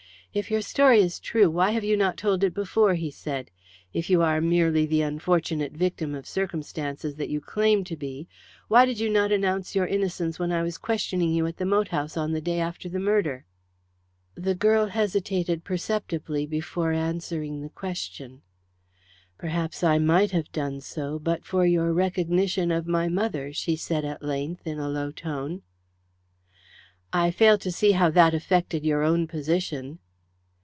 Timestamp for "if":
0.33-0.49, 3.93-4.09